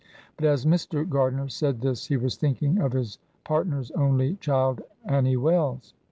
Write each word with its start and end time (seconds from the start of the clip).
But 0.35 0.47
as 0.47 0.65
Mr. 0.65 1.07
Gardiner 1.07 1.47
said 1.47 1.79
this 1.81 2.07
he 2.07 2.17
was 2.17 2.35
thinking 2.35 2.79
of 2.79 2.93
his 2.93 3.19
partner's 3.43 3.91
only 3.91 4.33
child 4.37 4.81
Annie 5.05 5.37
Wells. 5.37 5.93